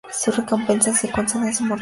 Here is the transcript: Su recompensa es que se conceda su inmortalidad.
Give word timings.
Su 0.11 0.31
recompensa 0.31 0.89
es 0.89 0.99
que 0.99 1.05
se 1.09 1.13
conceda 1.13 1.53
su 1.53 1.61
inmortalidad. 1.61 1.79